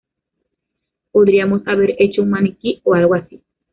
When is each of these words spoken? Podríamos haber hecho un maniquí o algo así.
Podríamos 1.11 1.61
haber 1.67 1.93
hecho 1.99 2.23
un 2.23 2.31
maniquí 2.31 2.81
o 2.85 2.95
algo 2.95 3.13
así. 3.13 3.43